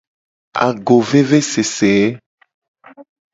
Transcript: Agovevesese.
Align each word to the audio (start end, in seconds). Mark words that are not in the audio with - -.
Agovevesese. 0.65 1.93